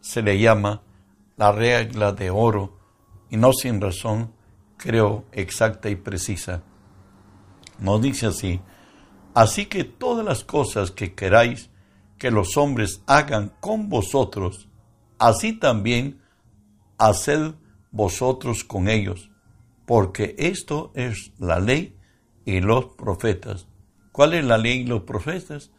se 0.00 0.22
le 0.22 0.38
llama 0.38 0.82
la 1.36 1.50
regla 1.50 2.12
de 2.12 2.30
oro 2.30 2.78
y 3.30 3.36
no 3.36 3.52
sin 3.52 3.80
razón, 3.80 4.32
creo, 4.76 5.24
exacta 5.32 5.88
y 5.88 5.96
precisa. 5.96 6.62
Nos 7.78 8.02
dice 8.02 8.26
así, 8.26 8.60
así 9.34 9.66
que 9.66 9.84
todas 9.84 10.24
las 10.24 10.44
cosas 10.44 10.90
que 10.90 11.14
queráis 11.14 11.70
que 12.18 12.30
los 12.30 12.56
hombres 12.56 13.02
hagan 13.06 13.52
con 13.60 13.88
vosotros, 13.88 14.68
así 15.18 15.58
también 15.58 16.20
haced 16.98 17.54
vosotros 17.94 18.64
con 18.64 18.88
ellos 18.88 19.30
porque 19.86 20.34
esto 20.38 20.92
es 20.94 21.32
la 21.38 21.60
ley 21.60 21.96
y 22.44 22.60
los 22.60 22.86
profetas. 22.86 23.66
¿Cuál 24.12 24.34
es 24.34 24.44
la 24.44 24.58
ley 24.58 24.80
y 24.80 24.86
los 24.86 25.02
profetas? 25.02 25.70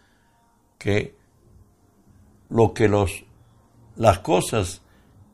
Que 0.78 1.16
lo 2.50 2.74
que 2.74 2.88
los 2.88 3.26
las 3.96 4.20
cosas 4.20 4.82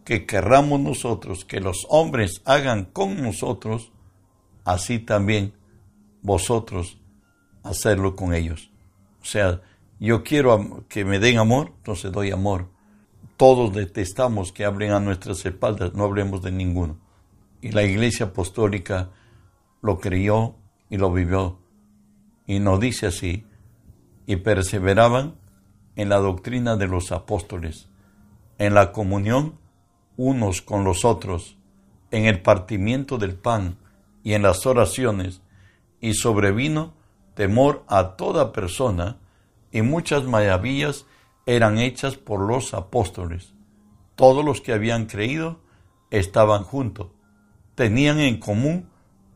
que 0.05 0.25
querramos 0.25 0.79
nosotros 0.79 1.45
que 1.45 1.59
los 1.59 1.85
hombres 1.89 2.41
hagan 2.45 2.85
con 2.85 3.21
nosotros, 3.21 3.91
así 4.65 4.99
también 4.99 5.53
vosotros 6.21 6.97
hacerlo 7.63 8.15
con 8.15 8.33
ellos. 8.33 8.71
O 9.21 9.25
sea, 9.25 9.61
yo 9.99 10.23
quiero 10.23 10.85
que 10.87 11.05
me 11.05 11.19
den 11.19 11.37
amor, 11.37 11.73
entonces 11.77 12.11
doy 12.11 12.31
amor. 12.31 12.69
Todos 13.41 13.73
detestamos 13.73 14.51
que 14.51 14.65
hablen 14.65 14.91
a 14.91 14.99
nuestras 14.99 15.43
espaldas, 15.47 15.95
no 15.95 16.03
hablemos 16.03 16.43
de 16.43 16.51
ninguno 16.51 16.99
y 17.59 17.71
la 17.71 17.81
Iglesia 17.81 18.27
Apostólica 18.27 19.09
lo 19.81 19.97
creyó 19.97 20.57
y 20.91 20.97
lo 20.97 21.11
vivió. 21.11 21.57
Y 22.45 22.59
nos 22.59 22.79
dice 22.79 23.07
así, 23.07 23.47
y 24.27 24.35
perseveraban 24.35 25.39
en 25.95 26.09
la 26.09 26.17
doctrina 26.17 26.75
de 26.75 26.85
los 26.85 27.11
apóstoles, 27.11 27.89
en 28.59 28.75
la 28.75 28.91
comunión 28.91 29.57
unos 30.17 30.61
con 30.61 30.83
los 30.83 31.03
otros, 31.03 31.57
en 32.11 32.25
el 32.25 32.43
partimiento 32.43 33.17
del 33.17 33.33
pan 33.33 33.79
y 34.23 34.33
en 34.33 34.43
las 34.43 34.67
oraciones, 34.67 35.41
y 35.99 36.13
sobrevino 36.13 36.93
temor 37.33 37.85
a 37.87 38.17
toda 38.17 38.51
persona, 38.51 39.17
y 39.71 39.81
muchas 39.81 40.25
maravillas 40.25 41.07
eran 41.45 41.77
hechas 41.77 42.17
por 42.17 42.41
los 42.41 42.73
apóstoles. 42.73 43.53
Todos 44.15 44.45
los 44.45 44.61
que 44.61 44.73
habían 44.73 45.05
creído 45.05 45.59
estaban 46.09 46.63
juntos 46.63 47.07
tenían 47.75 48.19
en 48.19 48.39
común 48.39 48.89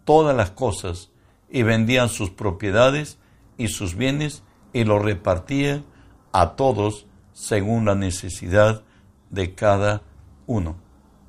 todas 0.04 0.36
las 0.36 0.52
cosas 0.52 1.12
y 1.50 1.64
vendían 1.64 2.10
sus 2.10 2.30
propiedades 2.30 3.18
y 3.58 3.70
sus 3.70 3.96
bienes 3.96 4.44
y 4.74 4.84
los 4.84 5.02
repartían 5.02 5.84
a 6.32 6.56
todos 6.56 7.08
según 7.34 7.86
la 7.86 7.96
necesidad 7.96 8.84
de 9.30 9.56
cada 9.56 10.04
uno. 10.46 10.76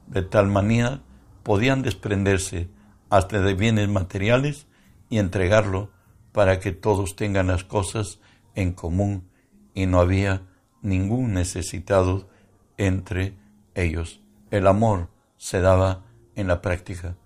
De 0.07 0.23
tal 0.23 0.49
manera 0.49 1.01
podían 1.43 1.83
desprenderse 1.83 2.69
hasta 3.09 3.41
de 3.41 3.55
bienes 3.55 3.89
materiales 3.89 4.67
y 5.09 5.19
entregarlo 5.19 5.91
para 6.33 6.61
que 6.61 6.73
todos 6.73 7.17
tengan 7.17 7.47
las 7.47 7.65
cosas 7.65 8.21
en 8.55 8.73
común 8.73 9.29
y 9.75 9.87
no 9.87 10.01
había 10.01 10.43
ningún 10.87 11.35
necesitado 11.35 12.29
entre 12.77 13.35
ellos. 13.75 14.21
El 14.51 14.67
amor 14.67 15.09
se 15.37 15.61
daba 15.61 16.05
en 16.35 16.47
la 16.47 16.63
práctica. 16.63 17.17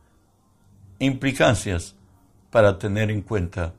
Implicancias 0.98 1.94
para 2.50 2.78
tener 2.78 3.10
en 3.10 3.22
cuenta 3.22 3.74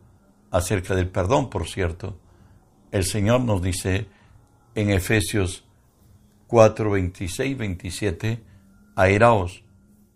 acerca 0.51 0.95
del 0.95 1.09
perdón, 1.09 1.49
por 1.49 1.67
cierto. 1.67 2.17
El 2.91 3.05
Señor 3.05 3.41
nos 3.41 3.61
dice 3.61 4.07
en 4.75 4.91
Efesios 4.91 5.65
4, 6.47 6.91
26, 6.91 7.57
27, 7.57 8.43
airaos, 8.95 9.63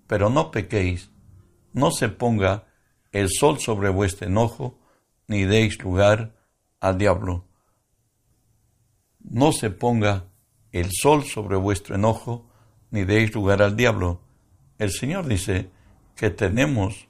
pero 0.07 0.29
no 0.29 0.51
pequéis, 0.51 1.09
no 1.73 1.91
se 1.91 2.09
ponga 2.09 2.65
el 3.11 3.29
sol 3.29 3.59
sobre 3.59 3.89
vuestro 3.89 4.27
enojo, 4.27 4.77
ni 5.27 5.45
deis 5.45 5.81
lugar 5.81 6.35
al 6.79 6.97
diablo. 6.97 7.45
No 9.29 9.51
se 9.51 9.69
ponga 9.69 10.25
el 10.71 10.89
sol 10.91 11.23
sobre 11.23 11.57
vuestro 11.57 11.95
enojo, 11.95 12.47
ni 12.91 13.03
deis 13.03 13.33
lugar 13.33 13.61
al 13.61 13.75
diablo. 13.75 14.21
El 14.77 14.91
Señor 14.91 15.25
dice 15.27 15.71
que 16.15 16.29
tenemos 16.29 17.07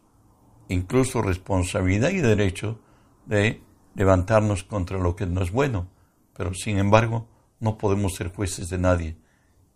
incluso 0.68 1.22
responsabilidad 1.22 2.10
y 2.10 2.22
derecho 2.22 2.80
de 3.26 3.62
levantarnos 3.96 4.64
contra 4.64 4.98
lo 4.98 5.16
que 5.16 5.26
no 5.26 5.42
es 5.42 5.52
bueno, 5.52 5.88
pero 6.36 6.54
sin 6.54 6.78
embargo 6.78 7.28
no 7.60 7.78
podemos 7.78 8.16
ser 8.16 8.34
jueces 8.34 8.70
de 8.70 8.78
nadie, 8.78 9.18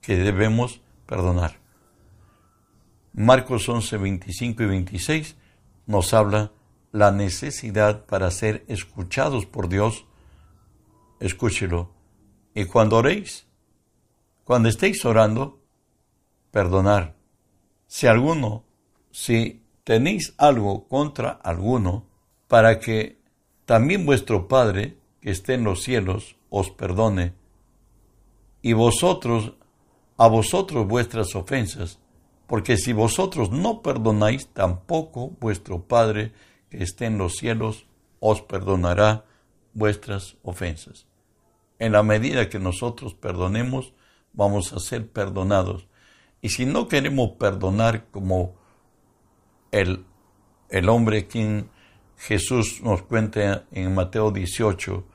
que 0.01 0.15
debemos 0.15 0.81
perdonar. 1.05 1.59
Marcos 3.13 3.67
11, 3.67 3.97
25 3.97 4.63
y 4.63 4.65
26 4.65 5.35
nos 5.87 6.13
habla 6.13 6.51
la 6.91 7.11
necesidad 7.11 8.05
para 8.05 8.31
ser 8.31 8.63
escuchados 8.67 9.45
por 9.45 9.67
Dios. 9.67 10.05
Escúchelo. 11.19 11.98
Y 12.53 12.65
cuando 12.65 12.97
oréis, 12.97 13.45
cuando 14.43 14.69
estéis 14.69 15.05
orando, 15.05 15.59
perdonar. 16.51 17.15
Si 17.87 18.07
alguno, 18.07 18.63
si 19.11 19.63
tenéis 19.83 20.33
algo 20.37 20.87
contra 20.87 21.29
alguno, 21.29 22.05
para 22.47 22.79
que 22.79 23.19
también 23.65 24.05
vuestro 24.05 24.47
Padre, 24.47 24.97
que 25.21 25.31
esté 25.31 25.53
en 25.53 25.63
los 25.63 25.83
cielos, 25.83 26.35
os 26.49 26.71
perdone. 26.71 27.33
Y 28.61 28.73
vosotros, 28.73 29.53
a 30.17 30.27
vosotros 30.27 30.87
vuestras 30.87 31.35
ofensas, 31.35 31.99
porque 32.47 32.77
si 32.77 32.93
vosotros 32.93 33.51
no 33.51 33.83
perdonáis, 33.83 34.47
tampoco 34.47 35.31
vuestro 35.39 35.83
Padre, 35.83 36.33
que 36.69 36.83
esté 36.83 37.05
en 37.05 37.19
los 37.19 37.35
cielos, 37.35 37.85
os 38.19 38.41
perdonará 38.41 39.25
vuestras 39.73 40.35
ofensas. 40.43 41.08
En 41.79 41.93
la 41.93 42.03
medida 42.03 42.49
que 42.49 42.59
nosotros 42.59 43.13
perdonemos, 43.13 43.93
vamos 44.33 44.73
a 44.73 44.79
ser 44.79 45.09
perdonados. 45.09 45.87
Y 46.41 46.49
si 46.49 46.65
no 46.65 46.87
queremos 46.87 47.31
perdonar 47.31 48.05
como 48.11 48.55
el, 49.71 50.05
el 50.69 50.89
hombre 50.89 51.27
quien 51.27 51.69
Jesús 52.17 52.81
nos 52.83 53.01
cuenta 53.03 53.65
en 53.71 53.95
Mateo 53.95 54.31
18 54.31 55.05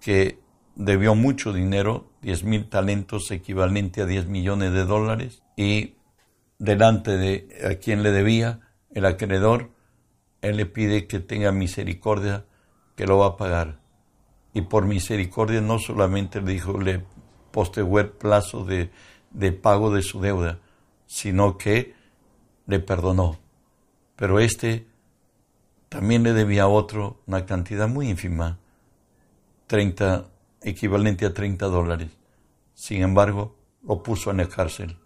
que 0.00 0.38
debió 0.74 1.14
mucho 1.14 1.52
dinero, 1.52 2.10
10 2.22 2.44
mil 2.44 2.68
talentos 2.68 3.30
equivalente 3.30 4.02
a 4.02 4.06
10 4.06 4.26
millones 4.26 4.72
de 4.72 4.84
dólares, 4.84 5.42
y 5.56 5.94
delante 6.58 7.16
de 7.16 7.48
a 7.64 7.74
quien 7.76 8.02
le 8.02 8.10
debía, 8.10 8.60
el 8.90 9.06
acreedor, 9.06 9.70
él 10.40 10.56
le 10.56 10.66
pide 10.66 11.06
que 11.06 11.20
tenga 11.20 11.52
misericordia, 11.52 12.44
que 12.96 13.06
lo 13.06 13.18
va 13.18 13.26
a 13.26 13.36
pagar. 13.36 13.81
Y 14.54 14.62
por 14.62 14.86
misericordia 14.86 15.60
no 15.60 15.78
solamente 15.78 16.40
le 16.40 16.52
dijo, 16.52 16.78
le 16.78 17.04
el 17.76 18.08
plazo 18.10 18.64
de, 18.64 18.90
de 19.30 19.52
pago 19.52 19.92
de 19.92 20.02
su 20.02 20.20
deuda, 20.20 20.58
sino 21.06 21.58
que 21.58 21.94
le 22.66 22.80
perdonó. 22.80 23.38
Pero 24.16 24.40
este 24.40 24.86
también 25.88 26.22
le 26.22 26.32
debía 26.32 26.64
a 26.64 26.68
otro 26.68 27.20
una 27.26 27.44
cantidad 27.44 27.88
muy 27.88 28.08
ínfima, 28.08 28.58
30, 29.66 30.26
equivalente 30.62 31.26
a 31.26 31.34
30 31.34 31.66
dólares. 31.66 32.10
Sin 32.74 33.02
embargo, 33.02 33.56
lo 33.82 34.02
puso 34.02 34.30
en 34.30 34.38
la 34.38 34.48
cárcel. 34.48 34.96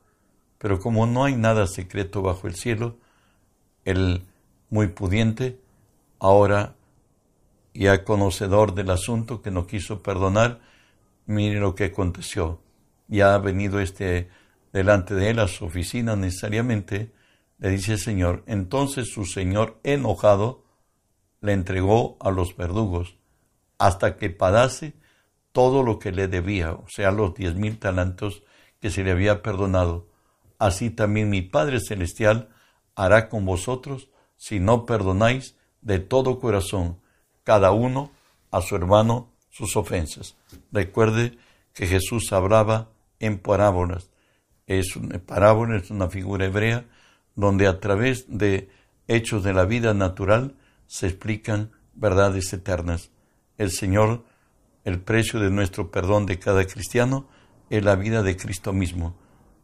Pero 0.59 0.79
como 0.79 1.07
no 1.07 1.25
hay 1.25 1.37
nada 1.37 1.67
secreto 1.67 2.23
bajo 2.23 2.47
el 2.47 2.55
cielo, 2.55 2.97
el 3.85 4.23
muy 4.71 4.89
pudiente, 4.89 5.61
ahora 6.19 6.75
ya 7.77 8.05
conocedor 8.05 8.75
del 8.75 8.91
asunto 8.91 9.43
que 9.43 9.51
no 9.51 9.67
quiso 9.67 10.03
perdonar, 10.03 10.61
mire 11.27 11.61
lo 11.61 11.75
que 11.75 11.85
aconteció. 11.85 12.61
Ya 13.09 13.35
ha 13.35 13.39
venido 13.39 13.81
este 13.81 14.29
delante 14.73 15.15
de 15.15 15.31
él 15.31 15.39
a 15.39 15.49
su 15.49 15.65
oficina 15.65 16.17
necesariamente, 16.17 17.13
le 17.59 17.71
dice 17.71 17.93
el 17.93 17.99
Señor. 17.99 18.43
Entonces 18.47 19.11
su 19.11 19.25
Señor, 19.25 19.79
enojado, 19.85 20.65
le 21.41 21.53
entregó 21.53 22.17
a 22.21 22.31
los 22.31 22.57
verdugos 22.57 23.17
hasta 23.79 24.17
que 24.17 24.31
pagase 24.31 24.95
todo 25.53 25.83
lo 25.83 25.99
que 25.99 26.13
le 26.13 26.29
debía, 26.29 26.73
o 26.73 26.87
sea, 26.89 27.11
los 27.11 27.35
diez 27.35 27.55
mil 27.55 27.79
talentos 27.79 28.43
que 28.81 28.91
se 28.91 29.05
le 29.05 29.13
había 29.13 29.43
perdonado. 29.43 30.09
Así 30.59 30.91
también 30.91 31.31
mi 31.31 31.43
Padre 31.43 31.81
Celestial 31.81 32.51
hará 32.95 33.29
con 33.29 33.45
vosotros 33.45 34.09
si 34.37 34.61
no 34.61 34.87
perdonáis 34.87 35.57
de 35.81 35.99
todo 35.99 36.41
corazón 36.41 37.01
cada 37.47 37.71
uno 37.71 38.11
a 38.51 38.61
su 38.61 38.75
hermano 38.75 39.31
sus 39.51 39.77
ofensas. 39.77 40.35
Recuerde 40.73 41.39
que 41.75 41.87
Jesús 41.87 42.33
hablaba 42.33 42.91
en 43.21 43.39
parábolas. 43.39 44.11
Es 44.67 44.97
una 44.97 45.21
parábola, 45.21 45.77
es 45.77 45.91
una 45.93 46.09
figura 46.09 46.47
hebrea 46.47 46.87
donde 47.37 47.69
a 47.69 47.79
través 47.79 48.25
de 48.29 48.69
hechos 49.07 49.45
de 49.45 49.55
la 49.55 49.65
vida 49.65 49.95
natural 49.95 50.57
se 50.89 51.07
explican 51.07 51.71
verdades 51.95 52.53
eternas. 52.53 53.11
El 53.59 53.71
Señor, 53.71 54.25
el 54.83 54.99
precio 54.99 55.39
de 55.39 55.51
nuestro 55.51 55.93
perdón 55.93 56.27
de 56.27 56.41
cada 56.41 56.67
cristiano 56.67 57.29
es 57.71 57.85
la 57.85 57.95
vida 57.95 58.25
de 58.25 58.37
Cristo 58.37 58.73
mismo. 58.73 59.17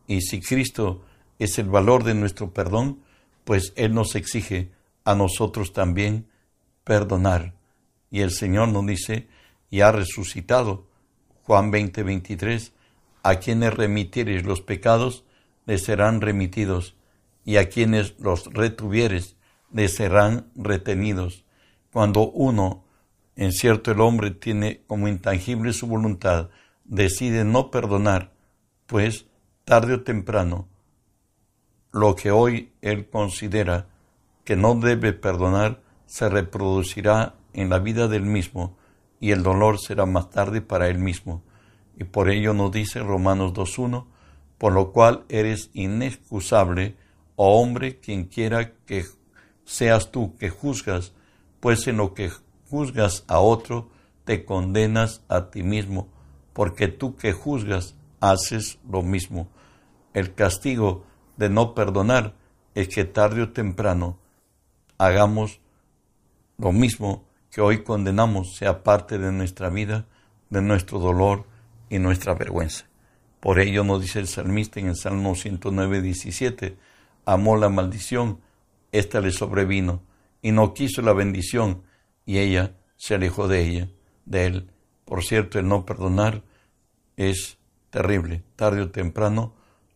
Y 0.06 0.20
si 0.20 0.40
Cristo 0.40 1.02
es 1.40 1.58
el 1.58 1.68
valor 1.68 2.04
de 2.04 2.14
nuestro 2.14 2.52
perdón, 2.52 3.02
pues 3.42 3.72
Él 3.74 3.92
nos 3.92 4.14
exige 4.14 4.70
a 5.04 5.16
nosotros 5.16 5.72
también 5.72 6.28
perdonar. 6.84 7.60
Y 8.12 8.20
el 8.20 8.30
Señor 8.30 8.68
nos 8.68 8.86
dice, 8.86 9.26
y 9.70 9.80
ha 9.80 9.90
resucitado. 9.90 10.86
Juan 11.44 11.70
20, 11.70 12.02
23, 12.02 12.72
a 13.22 13.36
quienes 13.36 13.74
remitieres 13.74 14.44
los 14.44 14.60
pecados, 14.60 15.24
les 15.64 15.82
serán 15.82 16.20
remitidos, 16.20 16.94
y 17.44 17.56
a 17.56 17.70
quienes 17.70 18.14
los 18.20 18.52
retuvieres, 18.52 19.36
le 19.72 19.88
serán 19.88 20.50
retenidos. 20.54 21.44
Cuando 21.90 22.30
uno, 22.30 22.84
en 23.34 23.50
cierto 23.52 23.92
el 23.92 24.00
hombre 24.00 24.30
tiene 24.30 24.82
como 24.86 25.08
intangible 25.08 25.72
su 25.72 25.86
voluntad, 25.86 26.50
decide 26.84 27.44
no 27.44 27.70
perdonar, 27.70 28.30
pues 28.86 29.24
tarde 29.64 29.94
o 29.94 30.02
temprano, 30.02 30.68
lo 31.92 32.14
que 32.14 32.30
hoy 32.30 32.72
él 32.82 33.08
considera 33.08 33.86
que 34.44 34.54
no 34.54 34.74
debe 34.74 35.14
perdonar 35.14 35.80
se 36.04 36.28
reproducirá 36.28 37.36
en 37.52 37.70
la 37.70 37.78
vida 37.78 38.08
del 38.08 38.22
mismo 38.22 38.76
y 39.20 39.30
el 39.30 39.42
dolor 39.42 39.78
será 39.78 40.04
más 40.04 40.30
tarde 40.30 40.60
para 40.62 40.88
él 40.88 40.98
mismo. 40.98 41.42
Y 41.96 42.04
por 42.04 42.28
ello 42.28 42.54
nos 42.54 42.72
dice 42.72 43.00
Romanos 43.00 43.52
2.1, 43.52 44.06
por 44.58 44.72
lo 44.72 44.92
cual 44.92 45.24
eres 45.28 45.70
inexcusable, 45.74 46.96
oh 47.36 47.60
hombre, 47.60 48.00
quien 48.00 48.24
quiera 48.24 48.72
que 48.86 49.04
seas 49.64 50.10
tú 50.10 50.36
que 50.36 50.50
juzgas, 50.50 51.12
pues 51.60 51.86
en 51.86 51.98
lo 51.98 52.14
que 52.14 52.30
juzgas 52.68 53.24
a 53.28 53.38
otro, 53.38 53.90
te 54.24 54.44
condenas 54.44 55.22
a 55.28 55.50
ti 55.50 55.62
mismo, 55.62 56.08
porque 56.52 56.88
tú 56.88 57.16
que 57.16 57.32
juzgas 57.32 57.94
haces 58.20 58.78
lo 58.90 59.02
mismo. 59.02 59.48
El 60.14 60.34
castigo 60.34 61.04
de 61.36 61.48
no 61.48 61.74
perdonar 61.74 62.34
es 62.74 62.88
que 62.88 63.04
tarde 63.04 63.42
o 63.42 63.52
temprano 63.52 64.18
hagamos 64.98 65.60
lo 66.58 66.72
mismo 66.72 67.24
que 67.52 67.60
hoy 67.60 67.84
condenamos, 67.84 68.56
sea 68.56 68.82
parte 68.82 69.18
de 69.18 69.30
nuestra 69.30 69.70
vida, 69.70 70.06
de 70.50 70.60
nuestro 70.60 70.98
dolor 70.98 71.46
y 71.88 72.00
nuestra 72.00 72.34
vergüenza. 72.34 72.86
Por 73.38 73.60
ello 73.60 73.84
nos 73.84 74.00
dice 74.00 74.18
el 74.18 74.26
salmista 74.26 74.80
en 74.80 74.88
el 74.88 74.96
Salmo 74.96 75.36
109, 75.36 76.02
17, 76.02 76.76
amó 77.24 77.56
la 77.56 77.68
maldición 77.68 78.40
ésta 78.92 79.20
le 79.20 79.32
sobrevino, 79.32 80.02
y 80.42 80.52
no 80.52 80.74
quiso 80.74 81.02
la 81.02 81.14
bendición, 81.14 81.82
y 82.26 82.38
ella 82.38 82.76
se 82.96 83.14
alejó 83.14 83.48
de 83.48 83.62
ella, 83.62 83.88
de 84.26 84.46
él. 84.46 84.70
Por 85.04 85.24
cierto, 85.24 85.58
el 85.58 85.66
no 85.66 85.84
perdonar 85.84 86.42
es 87.16 87.58
terrible. 87.90 88.42
Tarde 88.54 88.82
o 88.82 88.90
temprano, 88.90 89.54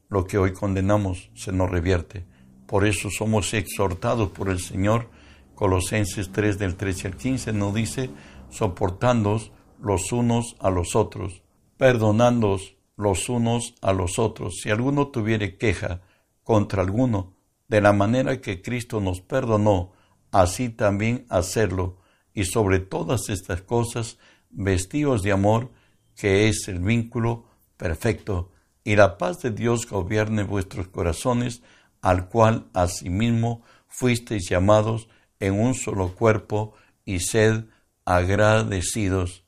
lo 0.09 0.25
que 0.25 0.38
hoy 0.38 0.53
condenamos 0.53 1.31
se 1.35 1.53
nos 1.53 1.71
revierte. 1.71 2.25
Por 2.66 2.87
eso 2.87 3.11
somos 3.11 3.55
exhortados 3.55 4.31
por 4.31 4.49
el 4.49 4.61
Señor. 4.61 5.09
Colosenses 5.57 6.31
3 6.33 6.59
del 6.59 6.77
13 6.77 7.09
al 7.09 7.16
15 7.16 7.53
nos 7.55 7.75
dice, 7.75 8.11
soportándoos 8.51 9.53
los 9.81 10.12
unos 10.12 10.55
a 10.61 10.71
los 10.71 10.95
otros, 10.95 11.42
perdonándoos 11.79 12.77
los 12.97 13.29
unos 13.31 13.75
a 13.81 13.92
los 13.92 14.19
otros. 14.19 14.61
Si 14.62 14.71
alguno 14.71 15.09
tuviere 15.09 15.57
queja 15.57 16.03
contra 16.45 16.83
alguno, 16.83 17.35
de 17.69 17.81
la 17.81 17.95
manera 17.95 18.40
que 18.40 18.61
Cristo 18.61 19.01
nos 19.01 19.23
perdonó, 19.23 19.92
así 20.31 20.69
también 20.69 21.25
hacerlo, 21.31 21.99
y 22.35 22.45
sobre 22.45 22.79
todas 22.79 23.31
estas 23.31 23.62
cosas, 23.62 24.19
vestidos 24.51 25.23
de 25.23 25.33
amor, 25.33 25.73
que 26.14 26.49
es 26.49 26.69
el 26.69 26.81
vínculo 26.81 27.47
perfecto, 27.79 28.53
y 28.85 28.95
la 28.95 29.16
paz 29.16 29.40
de 29.40 29.53
Dios 29.53 29.88
gobierne 29.88 30.42
vuestros 30.42 30.88
corazones, 30.88 31.62
al 32.03 32.29
cual 32.29 32.69
asimismo 32.75 33.62
fuisteis 33.88 34.51
llamados 34.51 35.09
en 35.40 35.59
un 35.59 35.75
solo 35.75 36.14
cuerpo, 36.14 36.75
y 37.05 37.20
sed 37.20 37.64
agradecidos. 38.05 39.44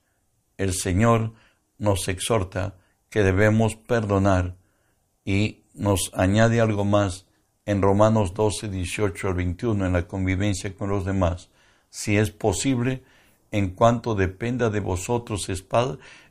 El 0.56 0.74
Señor 0.74 1.32
nos 1.78 2.08
exhorta 2.08 2.76
que 3.10 3.22
debemos 3.22 3.76
perdonar 3.76 4.56
y 5.24 5.62
nos 5.74 6.10
añade 6.14 6.60
algo 6.60 6.84
más 6.84 7.26
en 7.66 7.82
Romanos 7.82 8.34
12, 8.34 8.68
18 8.68 9.28
al 9.28 9.34
21, 9.34 9.86
en 9.86 9.92
la 9.92 10.06
convivencia 10.06 10.74
con 10.74 10.88
los 10.88 11.04
demás. 11.04 11.50
Si 11.90 12.16
es 12.16 12.30
posible, 12.30 13.02
en 13.50 13.70
cuanto 13.70 14.14
dependa 14.14 14.70
de 14.70 14.80
vosotros, 14.80 15.48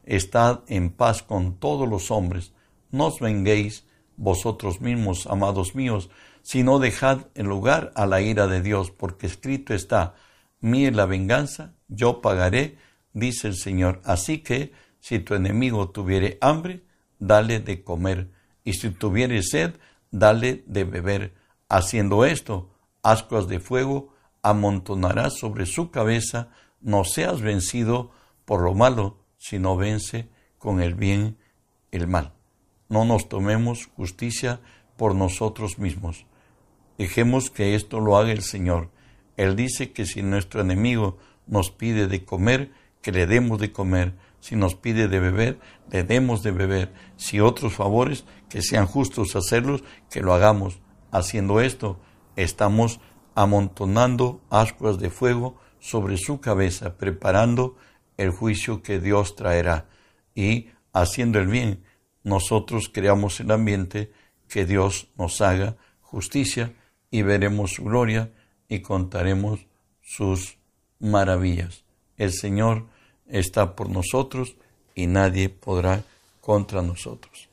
estad 0.06 0.60
en 0.68 0.90
paz 0.90 1.24
con 1.24 1.56
todos 1.56 1.88
los 1.88 2.12
hombres. 2.12 2.54
No 2.92 3.08
os 3.08 3.20
venguéis 3.20 3.86
vosotros 4.18 4.82
mismos, 4.82 5.28
amados 5.28 5.76
míos, 5.76 6.10
sino 6.42 6.80
dejad 6.80 7.28
el 7.36 7.46
lugar 7.46 7.92
a 7.96 8.06
la 8.06 8.22
ira 8.22 8.48
de 8.48 8.62
Dios, 8.62 8.92
porque 8.92 9.28
escrito 9.28 9.74
está, 9.74 10.16
mía 10.60 10.92
la 10.92 11.06
venganza, 11.06 11.74
yo 11.88 12.22
pagaré, 12.22 12.78
dice 13.14 13.48
el 13.48 13.56
Señor. 13.56 14.02
Así 14.04 14.40
que, 14.40 14.74
si 15.00 15.20
tu 15.20 15.36
enemigo 15.36 15.90
tuviere 15.90 16.38
hambre, 16.42 16.84
dale 17.20 17.60
de 17.60 17.84
comer, 17.84 18.30
y 18.64 18.74
si 18.74 18.90
tuviere 18.90 19.42
sed, 19.44 19.76
dale 20.12 20.64
de 20.68 20.84
beber. 20.84 21.34
Haciendo 21.70 22.26
esto, 22.26 22.70
ascuas 23.04 23.48
de 23.48 23.60
fuego 23.60 24.14
amontonarás 24.42 25.38
sobre 25.38 25.66
su 25.66 25.92
cabeza, 25.92 26.50
no 26.82 27.04
seas 27.04 27.42
vencido 27.42 28.12
por 28.46 28.62
lo 28.62 28.74
malo, 28.74 29.20
sino 29.38 29.76
vence 29.76 30.30
con 30.58 30.82
el 30.82 30.96
bien 30.96 31.38
el 31.92 32.08
mal. 32.08 32.37
No 32.90 33.06
nos 33.06 33.30
tomemos 33.30 33.90
justicia 33.96 34.60
por 34.96 35.16
nosotros 35.16 35.80
mismos. 35.80 36.26
Dejemos 36.98 37.52
que 37.52 37.76
esto 37.76 38.00
lo 38.00 38.18
haga 38.18 38.32
el 38.32 38.42
Señor. 38.42 38.90
Él 39.36 39.56
dice 39.56 39.92
que 39.92 40.06
si 40.06 40.24
nuestro 40.24 40.62
enemigo 40.62 41.18
nos 41.46 41.70
pide 41.72 42.08
de 42.08 42.26
comer, 42.26 42.72
que 43.02 43.12
le 43.12 43.28
demos 43.28 43.60
de 43.60 43.72
comer. 43.72 44.14
Si 44.40 44.56
nos 44.56 44.76
pide 44.76 45.08
de 45.08 45.20
beber, 45.20 45.60
le 45.92 46.04
demos 46.04 46.44
de 46.44 46.52
beber. 46.52 46.94
Si 47.16 47.40
otros 47.40 47.74
favores, 47.74 48.26
que 48.50 48.62
sean 48.62 48.88
justos 48.88 49.36
hacerlos, 49.36 49.84
que 50.10 50.22
lo 50.22 50.34
hagamos. 50.34 50.80
Haciendo 51.12 51.62
esto, 51.62 52.00
estamos 52.36 53.00
amontonando 53.36 54.42
ascuas 54.50 55.00
de 55.00 55.10
fuego 55.10 55.58
sobre 55.80 56.18
su 56.18 56.42
cabeza, 56.42 56.98
preparando 56.98 57.76
el 58.18 58.32
juicio 58.32 58.82
que 58.82 59.00
Dios 59.00 59.36
traerá. 59.36 59.86
Y 60.34 60.70
haciendo 60.94 61.40
el 61.40 61.48
bien, 61.48 61.84
nosotros 62.28 62.90
creamos 62.94 63.40
el 63.40 63.52
ambiente 63.52 64.12
que 64.50 64.66
Dios 64.66 65.08
nos 65.18 65.40
haga 65.40 65.78
justicia 66.02 66.74
y 67.10 67.22
veremos 67.22 67.72
su 67.72 67.86
gloria 67.86 68.32
y 68.68 68.82
contaremos 68.82 69.66
sus 70.02 70.58
maravillas. 71.00 71.86
El 72.18 72.34
Señor 72.34 72.88
está 73.28 73.78
por 73.78 73.90
nosotros 73.90 74.58
y 74.94 75.08
nadie 75.08 75.48
podrá 75.48 76.04
contra 76.42 76.82
nosotros. 76.82 77.48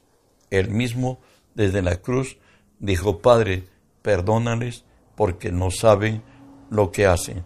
Él 0.50 0.70
mismo 0.70 1.20
desde 1.54 1.80
la 1.80 1.96
cruz 1.96 2.36
dijo, 2.80 3.20
Padre, 3.20 3.68
perdónales 4.02 4.84
porque 5.14 5.52
no 5.52 5.70
saben 5.70 6.22
lo 6.70 6.90
que 6.90 7.06
hacen. 7.06 7.44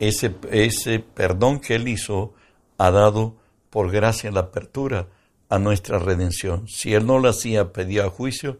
Ese, 0.00 0.34
ese 0.50 0.98
perdón 0.98 1.60
que 1.60 1.76
Él 1.76 1.86
hizo 1.86 2.34
ha 2.78 2.90
dado 2.90 3.36
por 3.70 3.92
gracia 3.92 4.32
la 4.32 4.40
apertura 4.40 5.06
a 5.54 5.58
nuestra 5.60 6.00
redención. 6.00 6.66
Si 6.66 6.94
Él 6.94 7.06
no 7.06 7.20
lo 7.20 7.28
hacía, 7.28 7.72
pedía 7.72 8.10
juicio, 8.10 8.58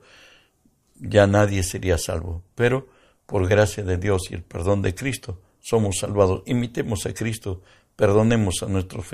ya 0.95 1.27
nadie 1.27 1.65
sería 1.65 1.99
salvo. 1.99 2.45
Pero 2.55 2.87
por 3.27 3.49
gracia 3.49 3.83
de 3.83 3.97
Dios 3.97 4.31
y 4.31 4.35
el 4.35 4.45
perdón 4.45 4.81
de 4.81 4.95
Cristo, 4.95 5.41
somos 5.61 5.99
salvados. 5.99 6.43
Imitemos 6.47 7.05
a 7.07 7.13
Cristo, 7.13 7.63
perdonemos 7.97 8.63
a 8.63 8.67
nuestros 8.67 9.07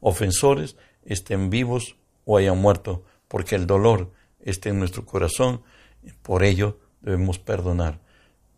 ofensores, 0.00 0.76
estén 1.04 1.50
vivos 1.50 1.96
o 2.24 2.36
hayan 2.36 2.58
muerto, 2.58 3.04
porque 3.26 3.56
el 3.56 3.66
dolor 3.66 4.12
está 4.38 4.68
en 4.68 4.78
nuestro 4.78 5.04
corazón, 5.04 5.62
por 6.22 6.44
ello 6.44 6.78
debemos 7.00 7.40
perdonar. 7.40 7.98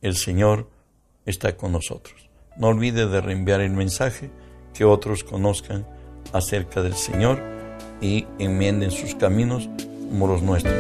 El 0.03 0.17
Señor 0.17 0.69
está 1.25 1.57
con 1.57 1.73
nosotros. 1.73 2.29
No 2.59 2.69
olvide 2.69 3.07
de 3.07 3.23
reenviar 3.23 3.63
el 3.63 3.73
mensaje, 3.73 4.31
que 4.75 4.85
otros 4.85 5.25
conozcan 5.25 5.87
acerca 6.33 6.83
del 6.83 6.95
Señor 6.95 7.54
y 8.05 8.27
enmienden 8.39 8.91
sus 8.91 9.15
caminos 9.15 9.71
como 10.11 10.27
los 10.27 10.43
nuestros. 10.43 10.75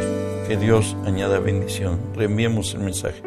Que 0.47 0.59
Dios 0.59 0.95
añada 1.07 1.39
bendición. 1.39 1.99
Reenviemos 2.15 2.75
el 2.75 2.81
mensaje. 2.81 3.23